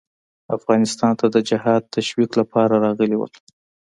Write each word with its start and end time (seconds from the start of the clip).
افغانستان 0.57 1.11
ته 1.19 1.25
د 1.35 1.37
جهاد 1.49 1.83
تشویق 1.95 2.31
لپاره 2.39 2.73
راغلي 2.85 3.15
ول. 3.17 3.33